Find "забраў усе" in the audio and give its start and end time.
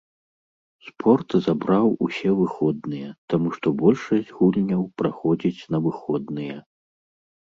1.47-2.29